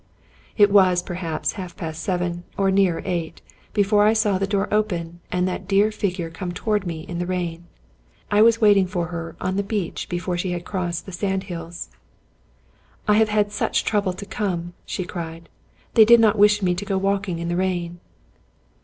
[0.57, 3.39] It was, perhaps, half past seven, or nearer eight,
[3.71, 7.27] before I saw the door open, and that dear figure come toward me in the
[7.27, 7.65] rain.
[8.31, 11.89] I was waiting for her on the beach before she had crossed the sand hills."
[13.07, 15.47] I have had such trouble to come!" she cried."
[15.93, 17.99] They did not wish me to go walking in the rain."